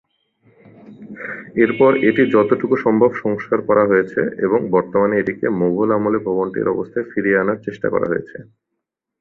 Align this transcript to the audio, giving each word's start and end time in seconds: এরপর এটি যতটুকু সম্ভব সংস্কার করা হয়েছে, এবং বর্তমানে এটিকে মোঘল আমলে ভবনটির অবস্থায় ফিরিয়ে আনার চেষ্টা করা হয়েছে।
এরপর 1.63 1.91
এটি 2.09 2.23
যতটুকু 2.35 2.75
সম্ভব 2.85 3.11
সংস্কার 3.23 3.59
করা 3.69 3.83
হয়েছে, 3.85 4.21
এবং 4.45 4.59
বর্তমানে 4.75 5.15
এটিকে 5.17 5.47
মোঘল 5.59 5.89
আমলে 5.97 6.19
ভবনটির 6.27 6.71
অবস্থায় 6.73 7.09
ফিরিয়ে 7.11 7.41
আনার 7.41 7.57
চেষ্টা 7.65 7.87
করা 7.93 8.07
হয়েছে। 8.11 8.37